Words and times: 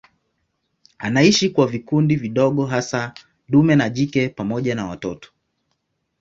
Anaishi 0.99 1.49
kwa 1.49 1.67
vikundi 1.67 2.15
vidogo 2.15 2.65
hasa 2.65 3.13
dume 3.49 3.75
na 3.75 3.89
jike 3.89 4.29
pamoja 4.29 4.75
na 4.75 4.85
watoto. 4.85 5.29